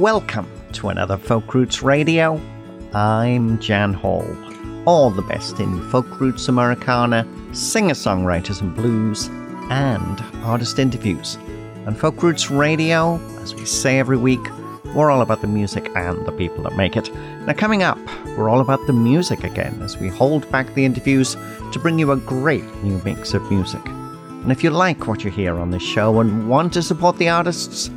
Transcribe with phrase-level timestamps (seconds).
[0.00, 2.40] Welcome to another Folk Roots Radio.
[2.94, 4.24] I'm Jan Hall.
[4.86, 9.26] All the best in folk roots Americana, singer songwriters and blues,
[9.68, 11.34] and artist interviews.
[11.84, 14.40] And Folk Roots Radio, as we say every week,
[14.94, 17.14] we're all about the music and the people that make it.
[17.44, 17.98] Now, coming up,
[18.38, 21.36] we're all about the music again as we hold back the interviews
[21.72, 23.84] to bring you a great new mix of music.
[23.84, 27.28] And if you like what you hear on this show and want to support the
[27.28, 27.90] artists,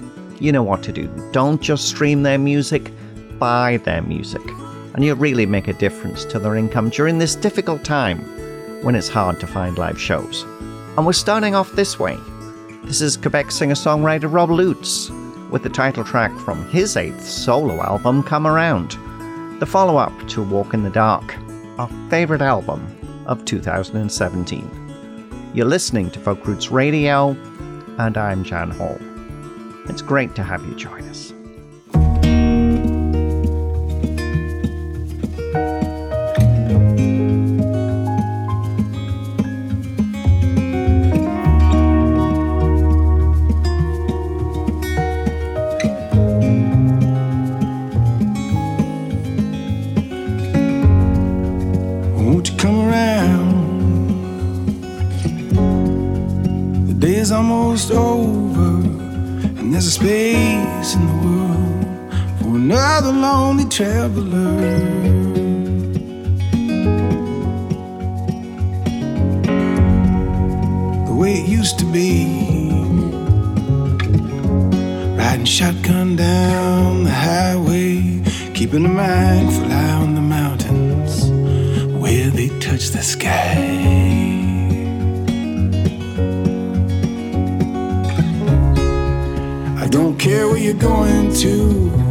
[0.44, 1.08] you know what to do.
[1.32, 2.92] Don't just stream their music,
[3.40, 4.42] buy their music.
[4.94, 8.20] And you'll really make a difference to their income during this difficult time
[8.84, 10.44] when it's hard to find live shows.
[10.98, 12.18] And we're starting off this way.
[12.84, 15.10] This is Quebec singer songwriter Rob Lutz
[15.50, 18.98] with the title track from his eighth solo album, Come Around,
[19.62, 21.38] the follow up to Walk in the Dark,
[21.80, 22.86] our favourite album
[23.28, 24.70] of 2017.
[25.54, 27.30] You're listening to Folk Roots Radio,
[27.98, 29.00] and I'm Jan Hall.
[29.86, 31.34] It's great to have you join us.
[62.64, 64.56] Another lonely traveler.
[71.08, 72.24] The way it used to be,
[75.18, 78.22] riding shotgun down the highway,
[78.54, 81.32] keeping a mindful eye on the mountains
[82.02, 83.60] where they touch the sky.
[89.84, 92.03] I don't care where you're going to,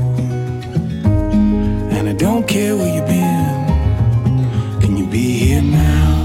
[2.22, 4.80] don't care where you've been.
[4.80, 6.22] Can you be here now?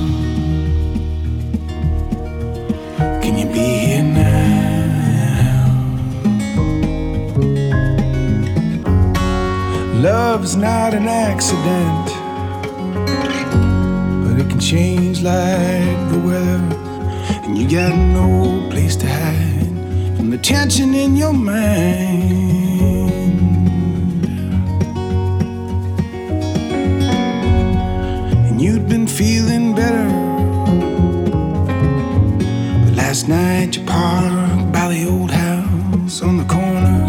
[3.23, 4.37] Can you be here now?
[9.95, 12.05] Love's not an accident,
[14.23, 16.77] but it can change like the weather,
[17.43, 22.46] and you got no place to hide from the tension in your mind.
[29.17, 30.07] Feeling better.
[32.85, 36.99] But last night you parked by the old house on the corner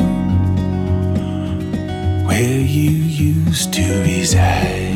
[2.26, 4.87] where you used to reside.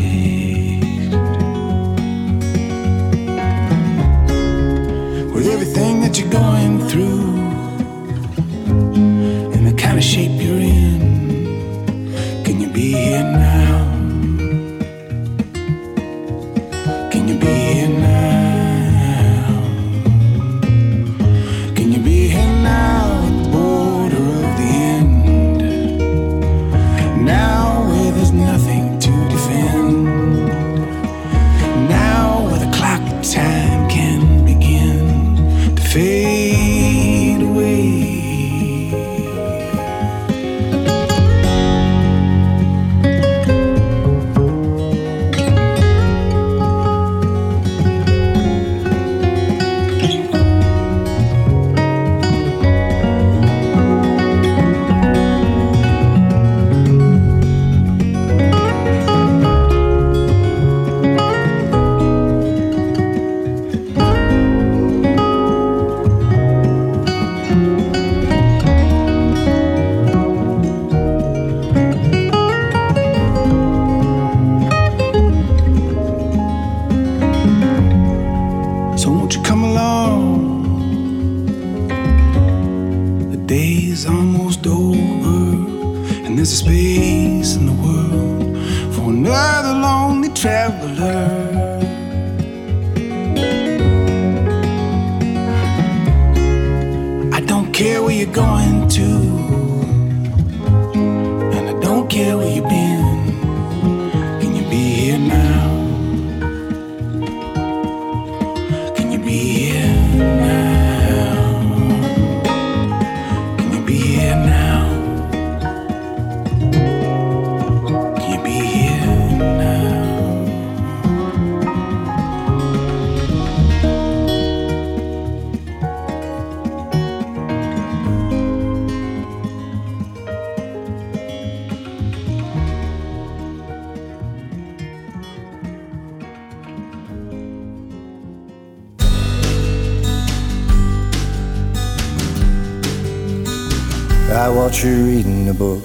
[144.33, 145.83] I watch you reading a book.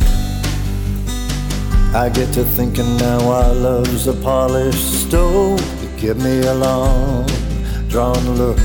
[1.94, 5.60] I get to thinking now our love's a polished stone.
[5.82, 7.28] You give me a long,
[7.90, 8.60] drawn look.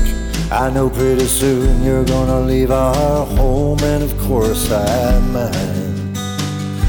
[0.49, 6.17] I know pretty soon you're gonna leave our home, and of course I mind.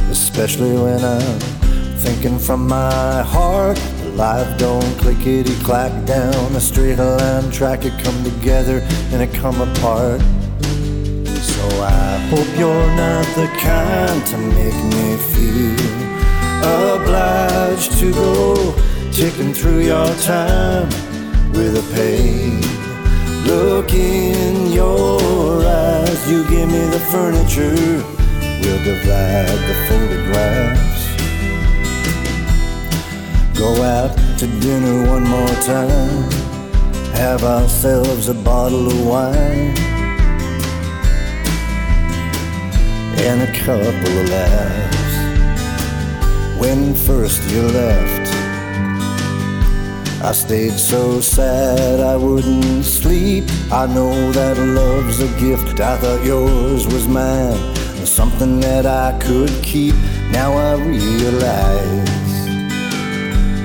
[0.08, 1.40] Especially when I'm
[1.99, 3.81] thinking from my heart.
[4.14, 7.85] Life don't clickety clack down a straight line track.
[7.85, 10.20] It come together and it come apart.
[12.37, 15.79] Hope you're not the kind to make me feel
[16.97, 18.75] obliged to go
[19.13, 20.89] ticking through your time
[21.53, 22.61] with a pain.
[23.47, 28.03] Look in your eyes, you give me the furniture,
[28.61, 31.03] we'll divide the photographs.
[33.57, 36.29] Go out to dinner one more time,
[37.15, 39.94] have ourselves a bottle of wine.
[43.25, 45.15] And a couple of laughs.
[46.61, 48.35] When first you left,
[50.23, 53.44] I stayed so sad I wouldn't sleep.
[53.73, 55.81] I know that love's a gift.
[55.81, 57.75] I thought yours was mine,
[58.05, 59.94] something that I could keep.
[60.31, 62.25] Now I realize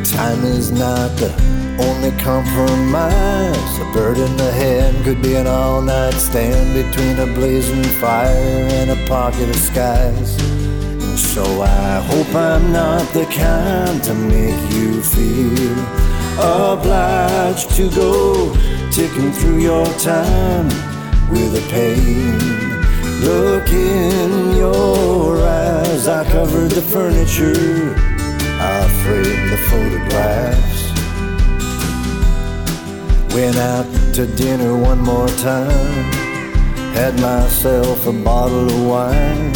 [0.09, 1.48] time is not the
[1.79, 3.79] only compromise.
[3.79, 8.67] A bird in the hand could be an all night stand between a blazing fire
[8.79, 10.37] and a pocket of skies.
[10.41, 16.09] And so I hope I'm not the kind to make you feel
[16.39, 18.53] obliged to go
[18.91, 20.67] ticking through your time
[21.29, 22.59] with a pain.
[23.21, 27.93] Look in your eyes, I covered the furniture,
[28.61, 30.78] I framed the photographs.
[33.39, 36.11] Went out to dinner one more time.
[36.93, 39.55] Had myself a bottle of wine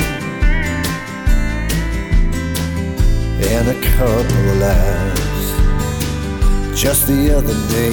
[3.51, 5.47] and a couple of laughs.
[6.81, 7.91] Just the other day,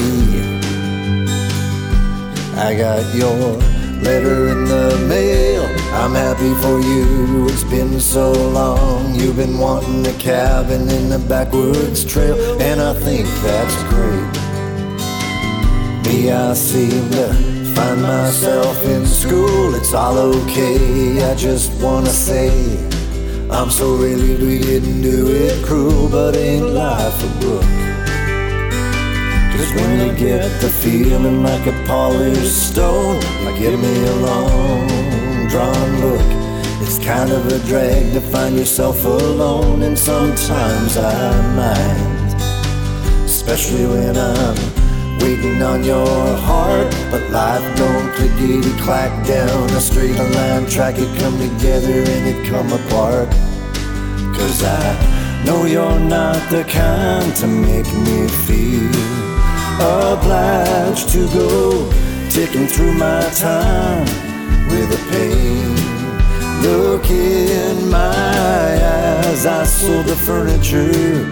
[2.56, 3.56] I got your
[4.00, 5.64] letter in the mail.
[5.94, 7.48] I'm happy for you.
[7.48, 9.16] It's been so long.
[9.16, 14.39] You've been wanting a cabin in the backwoods trail, and I think that's great.
[16.10, 17.32] Me, I seem to
[17.76, 19.76] find myself in school.
[19.76, 21.22] It's all okay.
[21.22, 22.50] I just wanna say
[23.48, 27.62] I'm so relieved we didn't do it cruel, but ain't life a book?
[29.52, 34.88] Cause when you get the feeling like a polished stone, like give me a long
[35.48, 36.28] drawn look.
[36.82, 42.34] It's kind of a drag to find yourself alone, and sometimes I mind,
[43.26, 44.69] especially when I'm
[45.20, 46.90] waiting on your heart.
[47.10, 50.96] But life don't clickety clack down a straight line track.
[50.98, 53.28] It come together and it come apart.
[54.36, 59.20] Cause I know you're not the kind to make me feel
[59.80, 61.90] obliged to go
[62.30, 64.04] ticking through my time
[64.68, 65.90] with a pain.
[66.62, 68.14] Look in my
[69.26, 71.24] eyes, I sold the furniture,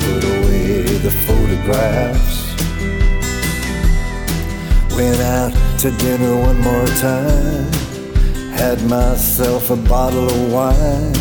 [0.00, 2.43] put away the photographs.
[4.96, 7.72] Went out to dinner one more time.
[8.52, 11.12] Had myself a bottle of wine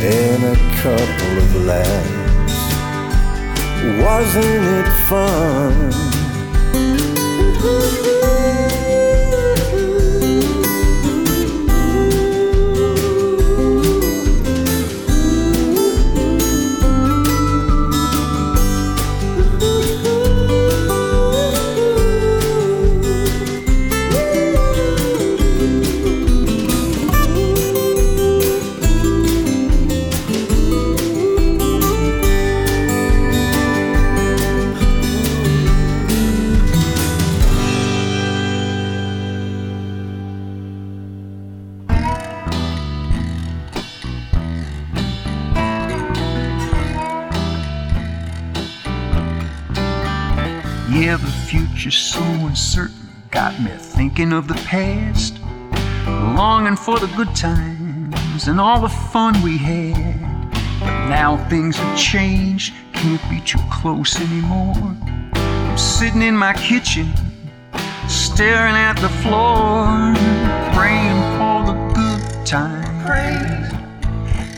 [0.00, 2.56] and a couple of laughs.
[4.02, 6.17] Wasn't it fun?
[54.28, 55.38] Thinking of the past,
[56.36, 60.50] longing for the good times and all the fun we had.
[60.80, 64.96] But now things have changed, can't be too close anymore.
[65.32, 67.12] I'm sitting in my kitchen,
[68.08, 70.14] staring at the floor,
[70.74, 72.86] praying for the good times.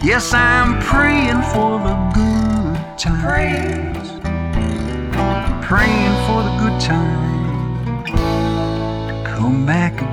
[0.02, 3.90] Yes, I'm praying for the good times
[5.62, 7.29] praying for the good time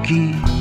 [0.09, 0.55] yeah,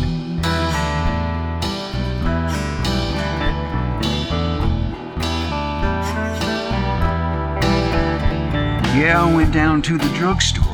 [9.25, 10.65] I went down to the drugstore,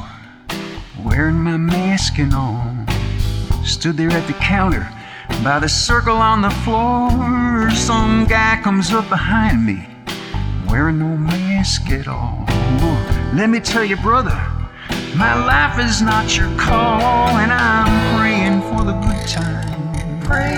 [1.05, 2.75] wearing my mask and all.
[3.63, 4.89] Stood there at the counter
[5.45, 7.71] by the circle on the floor.
[7.73, 9.87] Some guy comes up behind me,
[10.67, 12.47] wearing no mask at all.
[13.35, 14.41] Let me tell you, brother,
[15.15, 18.12] my life is not your call, and I'm
[19.27, 20.21] time.
[20.21, 20.57] Pray.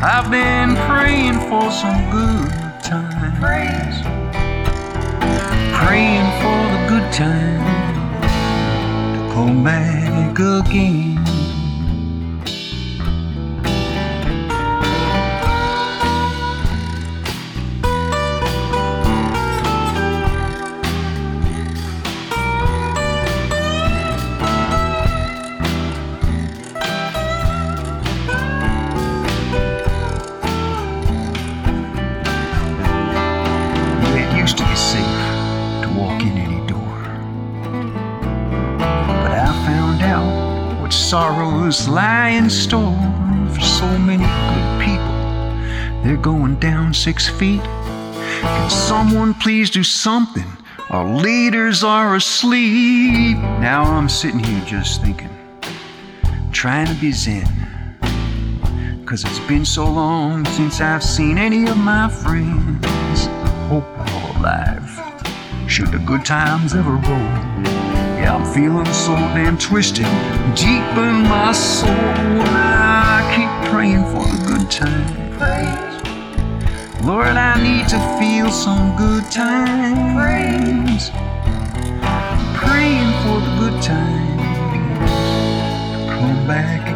[0.00, 2.50] I've been praying for some good
[2.82, 3.38] times.
[3.38, 4.02] Praise.
[5.74, 11.17] Praying for the good time to come back again.
[41.72, 42.96] Sorrows lie in store
[43.54, 46.02] for so many good people.
[46.02, 47.60] They're going down six feet.
[47.60, 50.46] Can someone please do something?
[50.90, 53.36] Our leaders are asleep.
[53.60, 55.30] Now I'm sitting here just thinking,
[56.52, 57.46] trying to be zen.
[59.04, 63.26] Cause it's been so long since I've seen any of my friends.
[63.68, 64.88] Hope they're alive.
[65.66, 67.77] Should the good times ever roll?
[68.38, 70.06] I'm feeling so damn twisted
[70.54, 71.90] deep in my soul.
[71.90, 76.04] I keep praying for the good times.
[77.04, 81.10] Lord, I need to feel some good times.
[82.56, 84.28] Praying for the good times
[86.08, 86.87] come back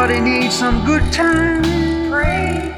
[0.00, 1.66] Everybody needs some good times.
[2.08, 2.72] Pray.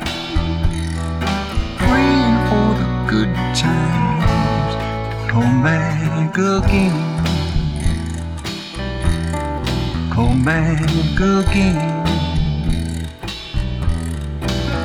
[1.76, 6.96] Praying for the good times to come back again.
[10.10, 12.04] Come back again.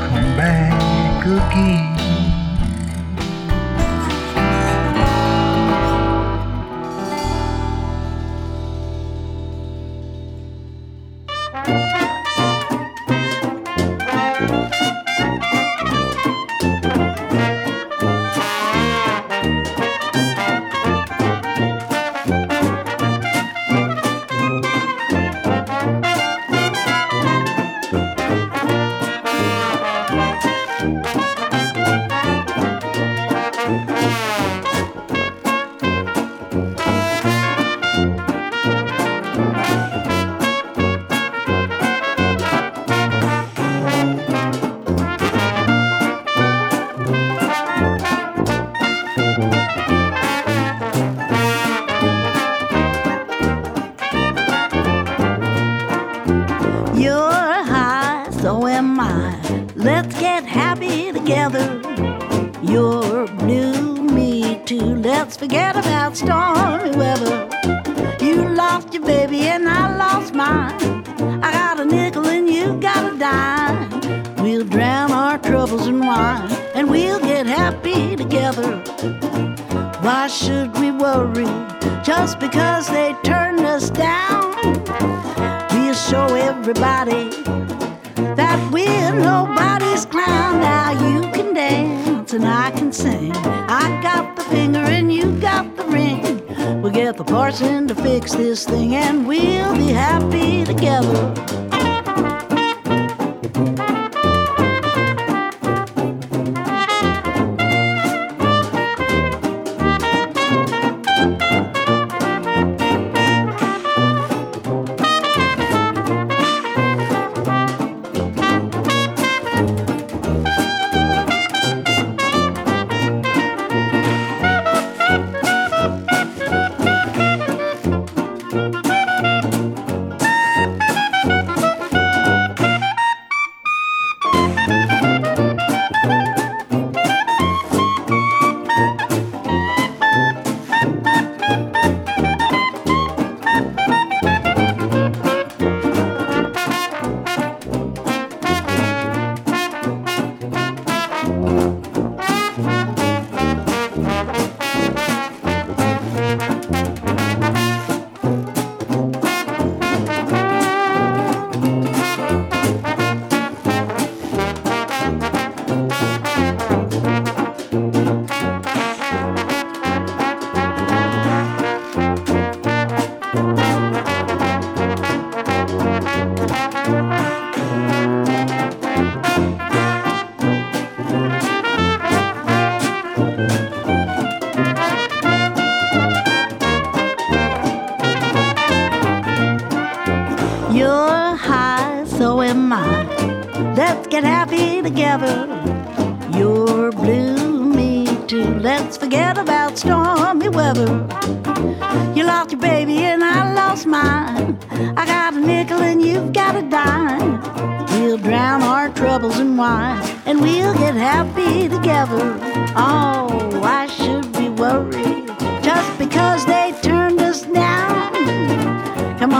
[0.09, 1.94] Come back again.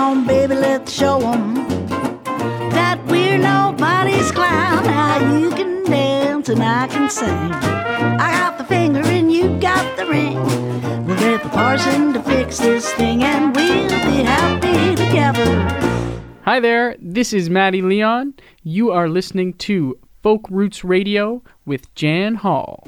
[0.06, 1.56] On, baby, let's show 'em
[2.78, 4.84] that we're nobody's clown.
[4.84, 7.52] Now you can dance and I can sing.
[8.26, 10.38] I got the finger and you got the ring.
[11.06, 15.50] We'll get the parson to fix this thing and we'll be happy together.
[16.44, 18.36] Hi there, this is Maddie Leon.
[18.64, 22.88] You are listening to Folk Roots Radio with Jan Hall.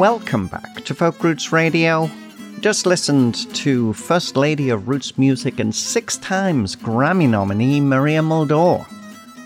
[0.00, 2.10] Welcome back to Folk Roots Radio.
[2.60, 8.86] Just listened to First Lady of Roots Music and six times Grammy nominee Maria Muldaur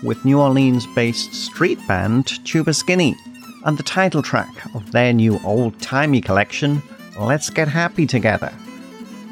[0.01, 3.17] with New Orleans based street band Tuba Skinny
[3.65, 6.81] and the title track of their new old timey collection,
[7.19, 8.53] Let's Get Happy Together.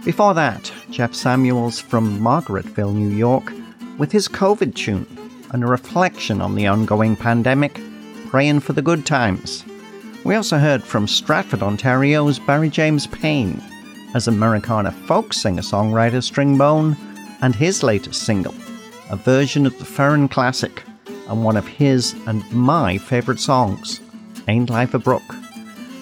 [0.03, 3.49] Before that, Jeff Samuels from Margaretville, New York,
[3.97, 5.07] with his COVID tune
[5.53, 7.79] and a reflection on the ongoing pandemic,
[8.27, 9.63] Praying for the Good Times.
[10.23, 13.61] We also heard from Stratford, Ontario's Barry James Payne
[14.13, 16.95] as Americana folk singer songwriter Stringbone
[17.41, 18.55] and his latest single,
[19.09, 20.83] a version of the Ferron classic
[21.27, 23.99] and one of his and my favourite songs,
[24.47, 25.23] Ain't Life a Brook.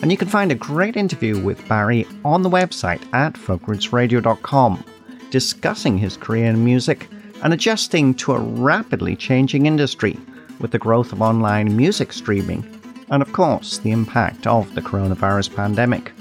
[0.03, 4.83] And you can find a great interview with Barry on the website at folkrootsradio.com,
[5.31, 7.07] discussing his career in music
[7.43, 10.15] and adjusting to a rapidly changing industry
[10.59, 12.80] with the growth of online music streaming
[13.11, 16.11] and of course the impact of the coronavirus pandemic.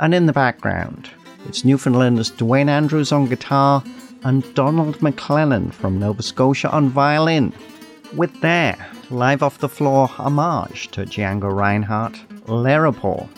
[0.00, 1.10] And in the background,
[1.46, 3.82] it's Newfoundlanders Dwayne Andrews on guitar
[4.22, 7.52] and Donald McClellan from Nova Scotia on violin,
[8.14, 8.76] with their
[9.10, 12.14] live off the floor homage to Django Reinhardt,
[12.46, 13.28] Lerapor.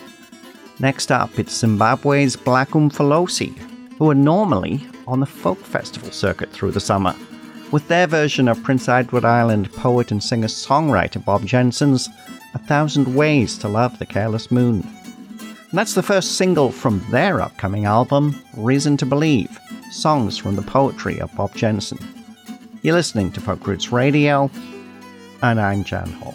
[0.78, 3.56] Next up, it's Zimbabwe's Black Umfolosi,
[3.98, 7.16] who are normally on the folk festival circuit through the summer,
[7.72, 12.08] with their version of Prince Edward Island poet and singer songwriter Bob Jensen's
[12.56, 14.80] A Thousand Ways to Love the Careless Moon.
[14.80, 20.62] And that's the first single from their upcoming album, Reason to Believe Songs from the
[20.62, 21.98] Poetry of Bob Jensen.
[22.80, 24.50] You're listening to Folk Roots Radio,
[25.42, 26.34] and I'm Jan Hall.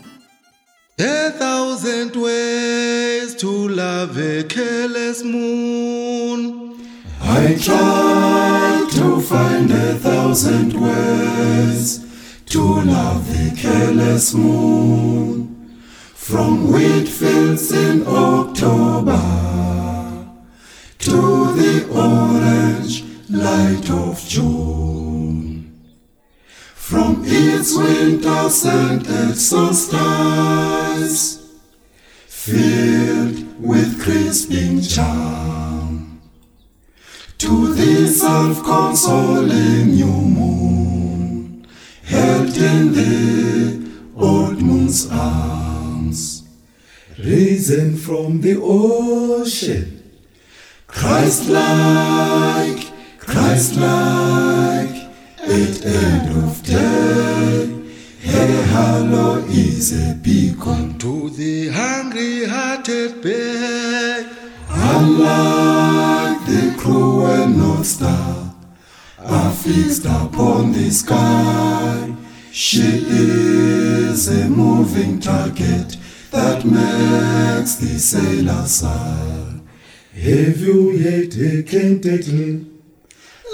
[1.00, 6.86] A thousand ways to love a careless moon.
[7.20, 15.61] I try to find a thousand ways to love the careless moon.
[16.32, 19.20] From wheat fields in October
[21.00, 25.74] to the orange light of June.
[26.74, 30.00] From its winter scented solstice,
[32.28, 36.22] filled with crisping charm,
[37.40, 41.68] to the self-consoling new moon,
[42.04, 43.82] held in the
[44.16, 45.71] old moon's arms,
[47.24, 50.02] risen from the ocean,
[50.88, 51.60] Christ-like,
[53.20, 54.96] Christ-like,
[55.40, 57.70] at end of day.
[58.20, 64.30] Hey, hello is a beacon To the hungry hearted bear.
[64.70, 68.54] Unlike the cruel North Star,
[69.20, 72.14] are fixed upon the sky.
[72.52, 75.98] She is a moving target
[76.32, 79.60] that makes the sailor sigh.
[80.14, 82.66] Have you yet taken title?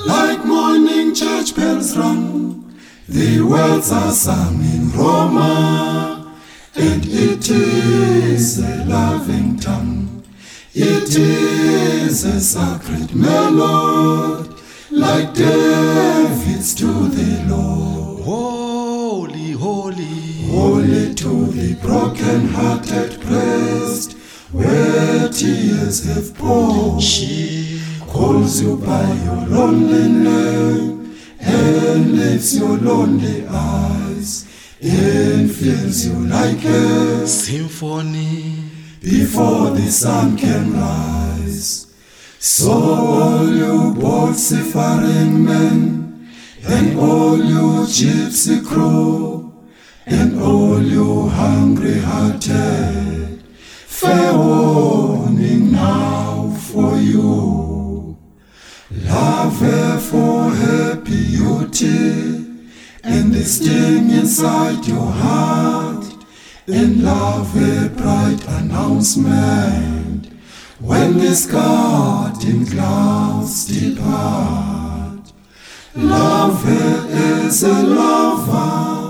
[0.05, 2.77] Like morning church bells rung,
[3.09, 6.39] the words are sung in Roma,
[6.75, 10.23] and it is a loving tongue.
[10.75, 14.53] It is a sacred melody,
[14.91, 18.23] like David's to the Lord.
[18.23, 20.26] Holy, Holy
[20.57, 24.13] Only to the broken-hearted pressed,
[24.51, 27.01] where tears have poured.
[27.01, 34.45] She calls you by your lonely name and lifts your lonely eyes
[34.81, 38.67] and fills you like a Symphony.
[39.01, 41.87] before the sun can rise.
[42.39, 46.29] So all you bold seafaring men,
[46.67, 49.36] and all you gypsy crew,
[50.09, 53.43] and all you hungry-hearted,
[53.85, 58.15] fair warning now for you.
[58.89, 62.45] Love her for her beauty,
[63.03, 66.05] and the sting inside your heart,
[66.67, 70.27] and love her bright announcement
[70.79, 72.39] when the scarlet
[72.71, 75.33] clouds depart.
[75.95, 79.06] Love her as a lover,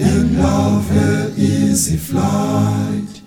[0.00, 3.20] and love her easy flight,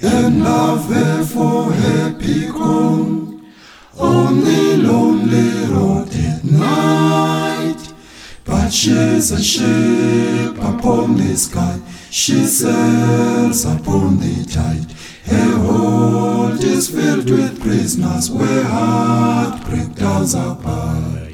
[0.00, 2.12] and love her for her
[2.52, 3.52] gone,
[3.98, 7.92] on the lonely road at night.
[8.44, 14.92] But she's a ship upon the sky, she sails upon the tide.
[15.26, 21.25] Her hold is filled with prisoners where heartbreak does abide.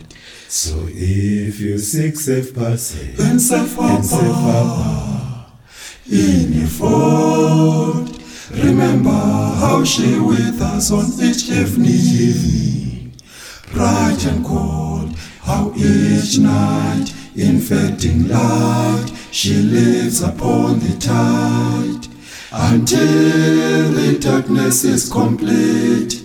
[0.55, 5.47] So if you seek safe passage and safe harbor.
[6.11, 8.11] in your fort,
[8.51, 13.15] remember how she with us on each evening,
[13.73, 22.07] bright and cold, how each night infecting light she lives upon the tide.
[22.53, 26.23] Until the darkness is complete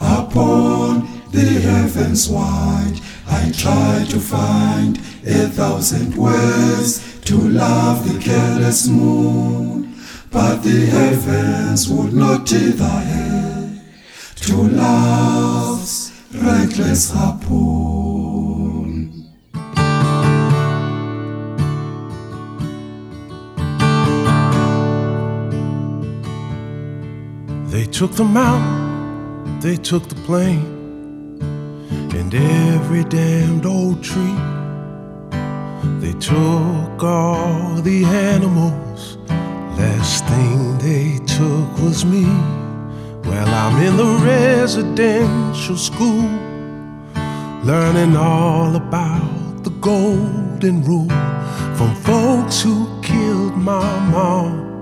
[0.00, 3.00] upon the heavens wide.
[3.26, 9.94] I try to find a thousand ways to love the careless moon,
[10.30, 13.80] but the heavens would not tether her
[14.36, 17.94] to love's reckless harpoon.
[27.70, 30.73] They took the mountain, they took the plain,
[32.16, 34.38] and every damned old tree.
[36.00, 39.18] They took all the animals,
[39.78, 42.24] last thing they took was me.
[43.28, 46.28] Well, I'm in the residential school,
[47.64, 51.08] learning all about the golden rule
[51.76, 54.73] from folks who killed my mom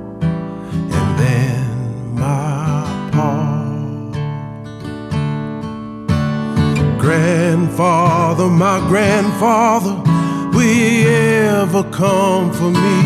[7.03, 9.95] Grandfather, my grandfather,
[10.55, 13.03] will ever come for me?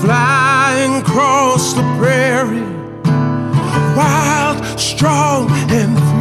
[0.00, 2.62] Flying across the prairie,
[3.96, 6.14] wild, strong, and free.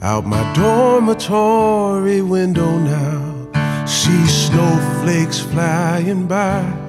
[0.00, 6.87] Out my dormitory window now, see snowflakes flying by,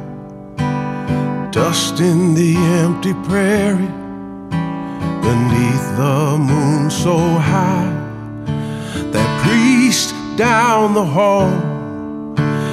[1.52, 3.94] dust in the empty prairie,
[5.22, 7.92] beneath the moon so high.
[9.12, 11.50] That priest down the hall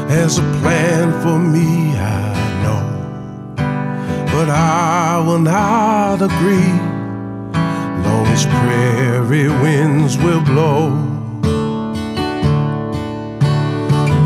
[0.08, 3.56] has a plan for me, I know,
[4.26, 6.72] but I will not agree
[8.04, 10.90] long as prairie winds will blow.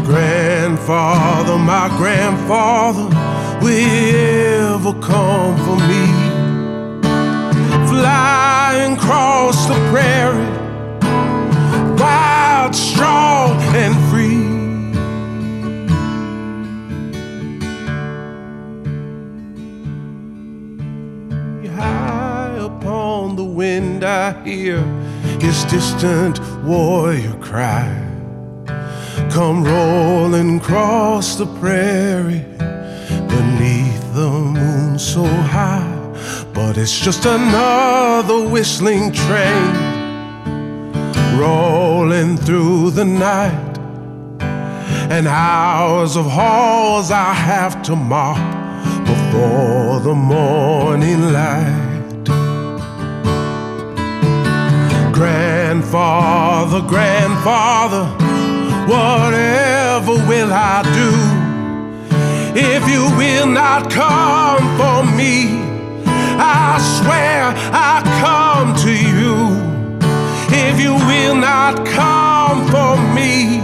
[0.04, 3.30] Grandfather, my grandfather,
[3.61, 6.05] will ever come for me?
[7.88, 10.46] Flying across the prairie,
[11.99, 14.49] wild, strong, and free.
[21.77, 24.79] High upon the wind, I hear
[25.40, 28.07] his distant warrior cry.
[29.31, 32.44] Come rolling across the prairie
[35.00, 35.96] so high.
[36.52, 39.72] But it's just another whistling train
[41.38, 43.78] rolling through the night.
[45.10, 48.36] And hours of halls I have to mop
[49.06, 52.24] before the morning light.
[55.12, 58.04] Grandfather, grandfather,
[58.86, 61.19] whatever will I do
[62.54, 65.70] if you will not come for me?
[66.42, 69.70] I swear I come to you
[70.52, 73.60] if you will not come for me,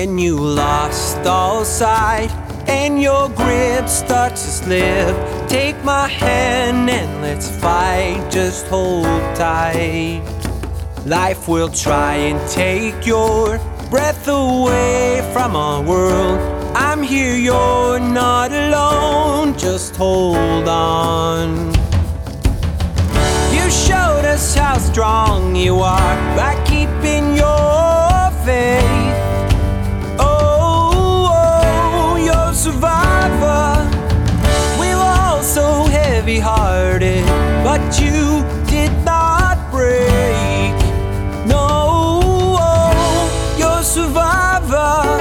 [0.00, 2.30] When you lost all sight
[2.66, 8.26] and your grip starts to slip, take my hand and let's fight.
[8.30, 9.04] Just hold
[9.36, 10.22] tight.
[11.04, 13.58] Life will try and take your
[13.90, 16.40] breath away from our world.
[16.74, 19.58] I'm here, you're not alone.
[19.58, 21.74] Just hold on.
[23.52, 28.99] You showed us how strong you are by keeping your faith.
[36.30, 37.24] Heavy hearted,
[37.64, 40.74] but you did not break.
[41.46, 42.58] No,
[43.58, 45.18] you're a survivor.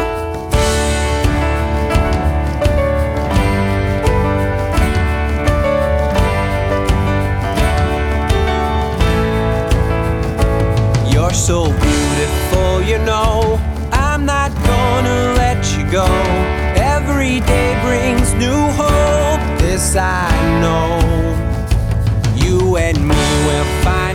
[11.11, 13.59] You're so beautiful, you know.
[13.91, 16.05] I'm not gonna let you go.
[16.75, 20.29] Every day brings new hope, this I
[20.61, 20.98] know.
[23.83, 24.08] Find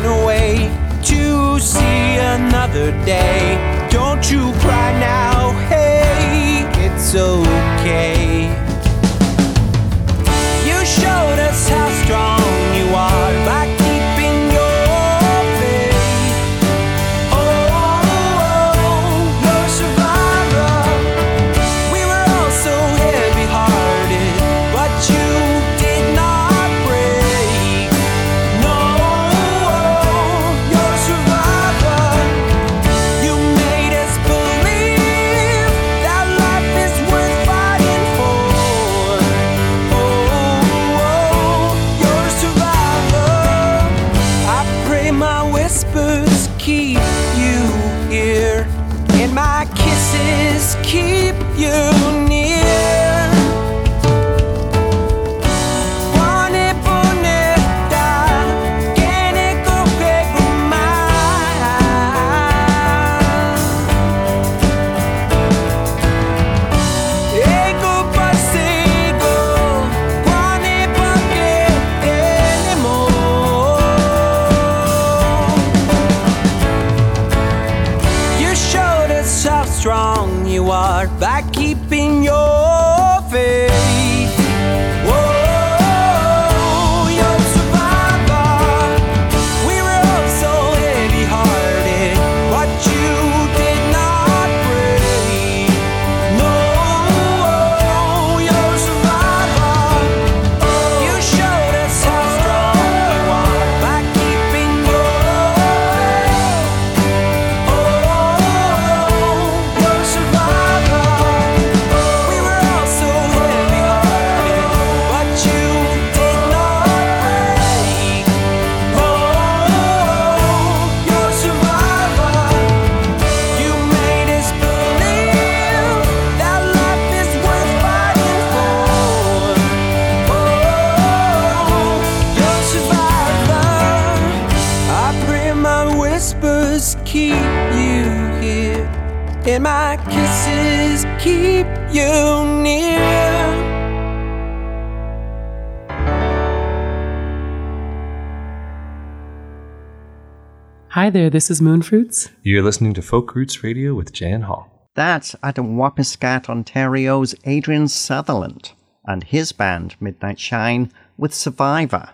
[151.04, 152.30] Hi there, this is Moonfruits.
[152.42, 154.88] You're listening to Folk Roots Radio with Jan Hall.
[154.94, 158.72] That's Attawapiskat, Ontario's Adrian Sutherland
[159.04, 162.08] and his band Midnight Shine with Survivor,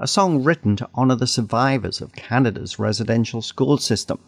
[0.00, 4.18] a song written to honour the survivors of Canada's residential school system.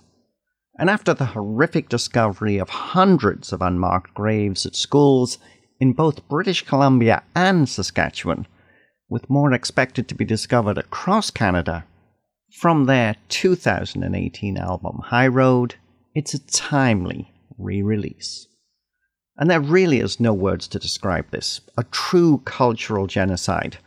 [0.78, 5.38] And after the horrific discovery of hundreds of unmarked graves at schools
[5.80, 8.46] in both British Columbia and Saskatchewan,
[9.08, 11.84] with more expected to be discovered across Canada,
[12.54, 15.74] from their 2018 album High Road,
[16.14, 18.46] it's a timely re release.
[19.36, 23.78] And there really is no words to describe this a true cultural genocide.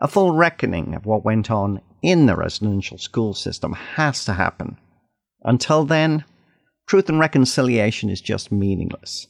[0.00, 4.76] A full reckoning of what went on in the residential school system has to happen.
[5.42, 6.24] Until then,
[6.86, 9.28] truth and reconciliation is just meaningless.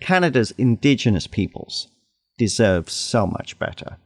[0.00, 1.88] Canada's Indigenous peoples
[2.38, 3.98] deserve so much better.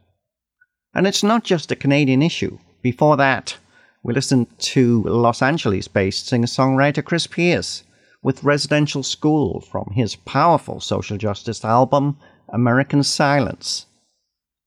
[0.93, 2.59] And it's not just a Canadian issue.
[2.81, 3.55] Before that,
[4.03, 7.83] we listened to Los Angeles based singer songwriter Chris Pierce
[8.21, 12.17] with Residential School from his powerful social justice album
[12.49, 13.85] American Silence.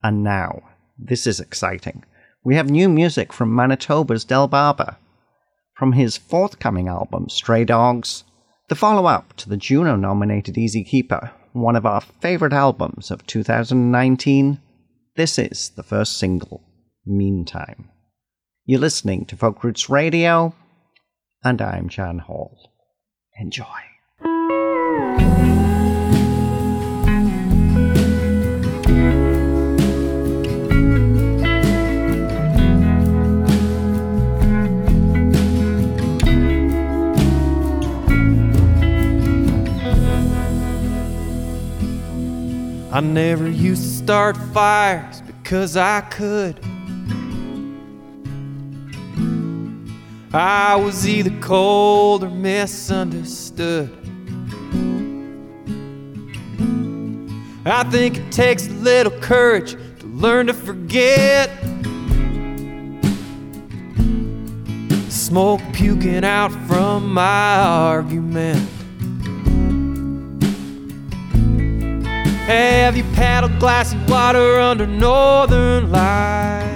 [0.02, 0.62] And now,
[0.98, 2.04] this is exciting.
[2.42, 4.96] We have new music from Manitoba's Del Barber.
[5.74, 8.24] From his forthcoming album, Stray Dogs,
[8.68, 13.26] the follow up to the Juno nominated Easy Keeper, one of our favourite albums of
[13.26, 14.60] 2019,
[15.16, 16.62] this is the first single,
[17.04, 17.90] Meantime.
[18.68, 20.52] You're listening to Folk Roots Radio,
[21.44, 22.72] and I'm Jan Hall.
[23.38, 23.64] Enjoy.
[42.92, 46.58] I never used to start fires because I could.
[50.36, 53.90] I was either cold or misunderstood.
[57.64, 61.48] I think it takes a little courage to learn to forget.
[65.08, 68.68] Smoke puking out from my argument.
[72.44, 76.75] Have you paddled glassy water under northern lights?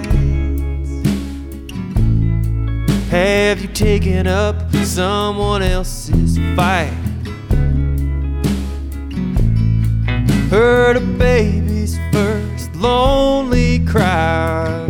[3.11, 6.93] Have you taken up someone else's fight?
[10.49, 14.87] Heard a baby's first lonely cry.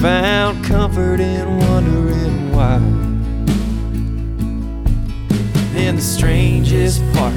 [0.00, 2.78] Found comfort in wondering why.
[5.76, 7.32] And the strangest part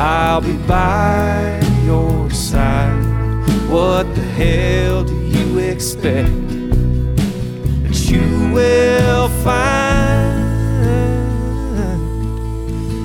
[0.00, 3.09] I'll be by your side.
[3.70, 6.48] What the hell do you expect
[7.84, 10.40] that you will find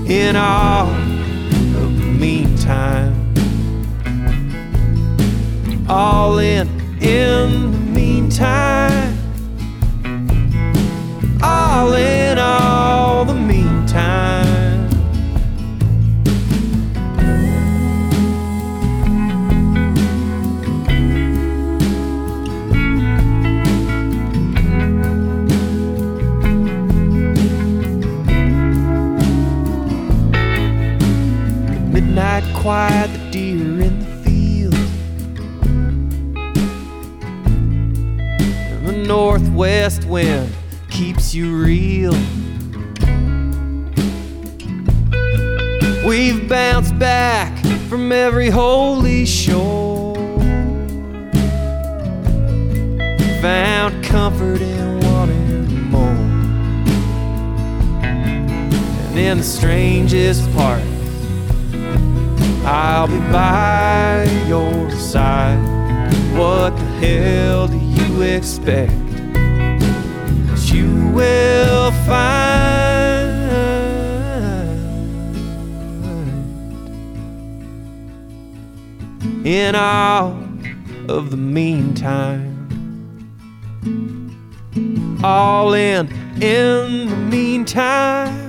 [0.10, 1.05] in all
[32.66, 34.74] quiet, the deer in the field.
[38.72, 40.52] And the northwest wind
[40.90, 42.14] keeps you real.
[46.08, 47.56] We've bounced back
[47.88, 50.16] from every holy shore.
[53.44, 56.02] Found comfort in wanting more.
[58.02, 60.82] And in the strangest part,
[62.68, 65.60] I'll be by your side.
[66.36, 68.92] What the hell do you expect?
[69.34, 72.26] That you will find
[79.46, 80.32] in all
[81.08, 82.52] of the meantime.
[85.24, 86.12] All in,
[86.42, 88.46] in the meantime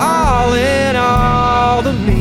[0.00, 0.77] all in
[1.78, 2.17] all the meantime.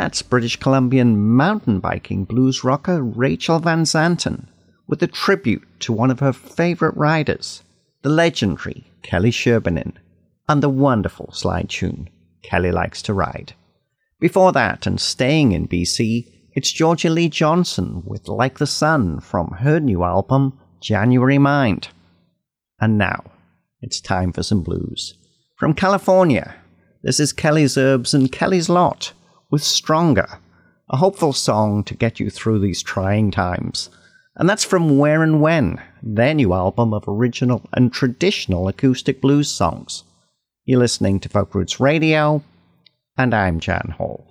[0.00, 4.46] That's British Columbian mountain biking blues rocker Rachelle Van Zanten
[4.86, 7.64] with a tribute to one of her favorite riders,
[8.02, 9.94] the legendary Kelly Sherbinin,
[10.48, 12.08] and the wonderful slide tune
[12.44, 13.54] Kelly Likes to Ride.
[14.20, 19.48] Before that, and staying in BC, it's Georgia Lee Johnson with Like the Sun from
[19.58, 21.88] her new album, January Mind.
[22.80, 23.24] And now,
[23.82, 25.14] it's time for some blues.
[25.56, 26.54] From California,
[27.02, 29.12] this is Kelly Zirbes and Kelly's Lot
[29.50, 30.38] with Stronger,
[30.90, 33.88] a hopeful song to get you through these trying times.
[34.36, 39.50] And that's from Where and When, their new album of original and traditional acoustic blues
[39.50, 40.04] songs.
[40.64, 42.42] You're listening to Folk Roots Radio,
[43.16, 44.27] and I'm Jan Hall.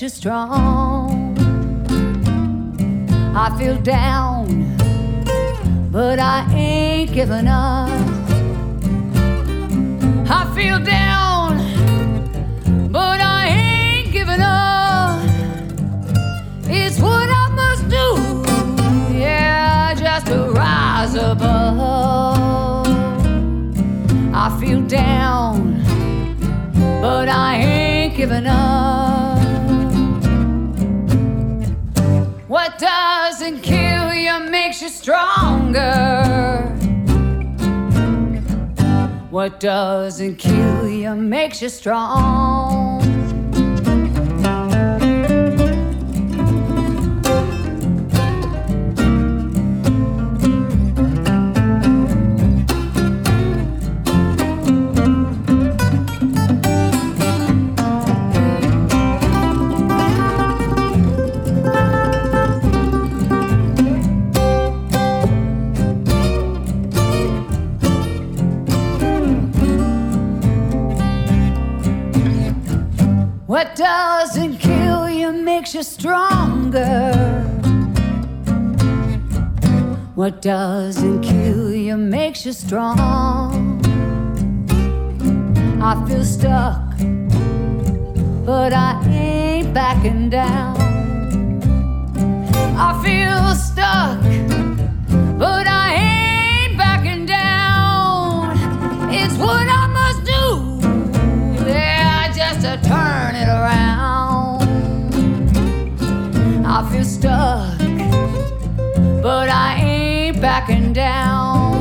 [0.00, 1.36] Makes you strong.
[3.34, 4.76] I feel down,
[5.90, 7.90] but I ain't giving up.
[10.30, 11.58] I feel down,
[12.92, 15.20] but I ain't giving up.
[16.64, 22.86] It's what I must do, yeah, just to rise above.
[24.32, 25.82] I feel down,
[27.00, 29.07] but I ain't giving up.
[32.58, 36.64] What doesn't kill you makes you stronger.
[39.30, 42.87] What doesn't kill you makes you strong.
[73.78, 77.12] Doesn't kill you makes you stronger.
[80.16, 83.80] What doesn't kill you makes you strong.
[85.80, 86.98] I feel stuck,
[88.44, 90.76] but I ain't backing down.
[92.76, 94.20] I feel stuck,
[106.78, 107.76] I feel stuck,
[109.20, 111.74] but I ain't backing down.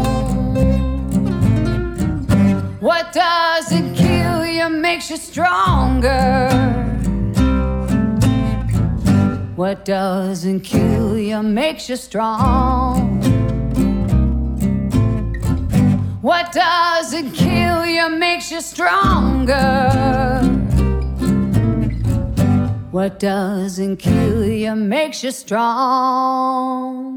[2.80, 6.50] What doesn't kill you makes you stronger.
[9.56, 13.22] What doesn't kill you makes you strong.
[16.24, 20.57] What doesn't kill you makes you stronger.
[22.98, 27.17] What doesn't kill you makes you strong.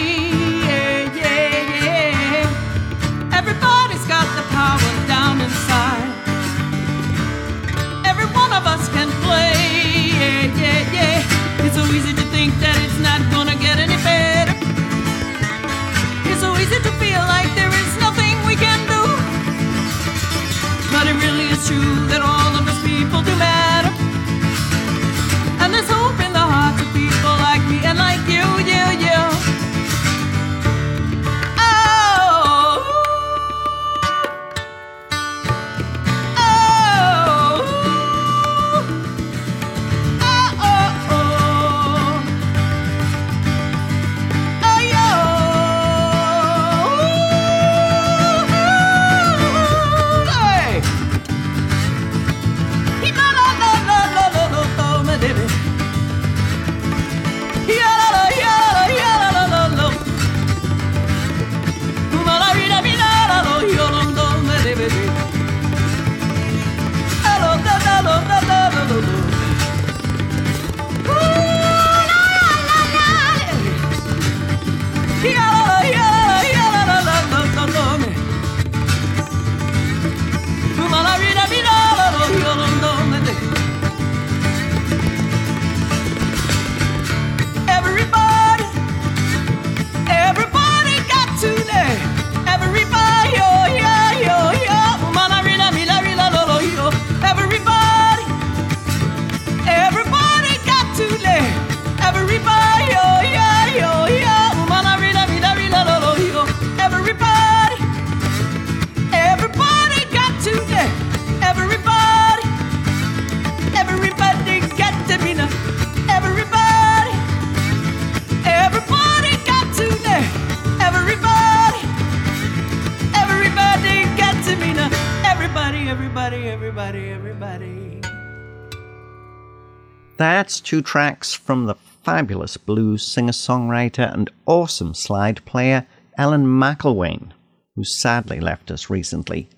[130.61, 135.85] two tracks from the fabulous blues singer songwriter and awesome slide player
[136.17, 137.31] Ellen McIlwaine,
[137.75, 139.49] who sadly left us recently.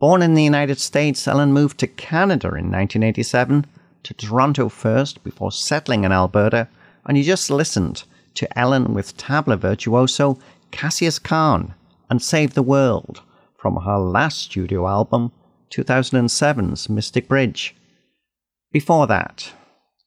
[0.00, 3.66] Born in the United States, Ellen moved to Canada in 1987,
[4.04, 6.68] to Toronto first before settling in Alberta,
[7.04, 10.38] and you just listened to Ellen with tabla virtuoso
[10.70, 11.74] Cassius Khan
[12.08, 13.22] and Save the World
[13.56, 15.32] from her last studio album,
[15.70, 17.74] 2007's Mystic Bridge.
[18.70, 19.52] Before that,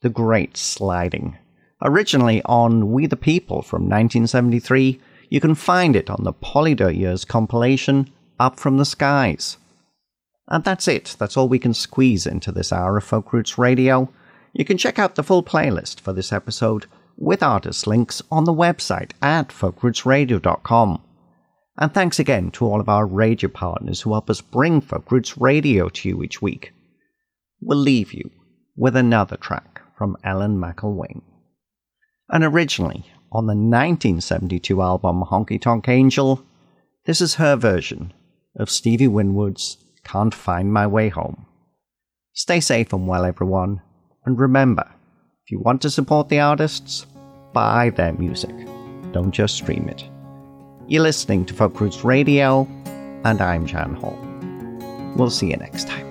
[0.02, 1.38] The Great Sliding.
[1.80, 4.99] Originally on We the People from 1973,
[5.30, 9.58] you can find it on the Polydor Years compilation Up from the Skies.
[10.47, 11.16] And that's it.
[11.20, 14.12] That's all we can squeeze into this hour of Folk Roots Radio.
[14.54, 18.54] You can check out the full playlist for this episode with artist links on the
[18.54, 20.99] website at folkrootsradio.com.
[21.78, 25.38] And thanks again to all of our radio partners who help us bring Folk Roots
[25.38, 26.74] Radio to you each week.
[27.62, 28.32] We'll leave you
[28.76, 29.70] with another track
[30.02, 31.22] from Ellen McIlwaine.
[32.28, 36.43] And originally on the 1972 album Honky Tonk Angel,
[37.06, 38.12] this is her version
[38.56, 41.45] of Stevie Winwood's Can't Find My Way Home.
[42.34, 43.80] Stay safe and well, everyone,
[44.26, 44.89] and remember
[45.45, 47.06] if you want to support the artists,
[47.54, 48.56] buy their music,
[49.12, 50.04] don't just stream it.
[50.88, 52.68] You're listening to Folk Roots Radio,
[53.24, 54.18] and I'm Jan Hall.
[55.16, 56.11] We'll see you next time.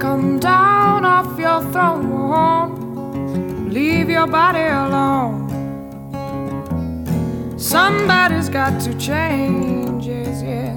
[0.00, 5.48] Come down off your throne, leave your body alone.
[7.58, 10.76] Somebody's got to change, yes, yes.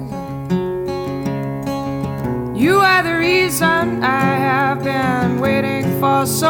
[2.60, 6.48] You are the reason I have been waiting for so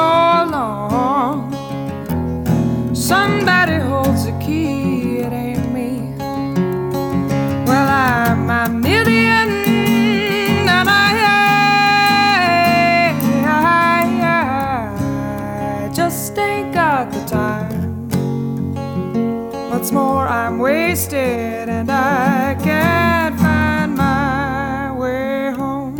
[0.56, 1.52] long.
[2.94, 6.14] Somebody holds the key, it ain't me.
[7.66, 9.51] Well, I'm a million
[19.82, 25.96] What's more, I'm wasted and I can't find my way home.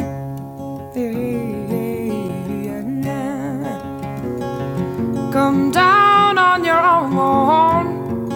[5.32, 8.28] Come down on your own,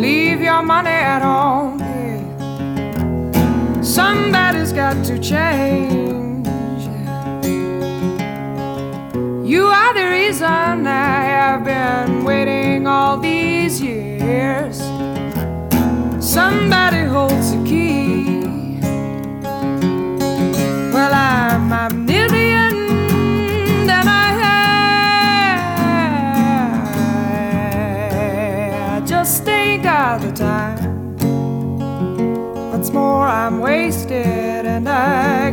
[0.00, 1.78] leave your money at home.
[3.84, 6.48] Somebody's got to change.
[9.46, 14.69] You are the reason I have been waiting all these years.
[16.50, 18.40] Somebody holds the key.
[20.92, 22.74] Well, I'm million
[23.88, 24.32] and I,
[28.96, 31.16] I just ain't got the time.
[32.72, 35.49] What's more, I'm wasted and I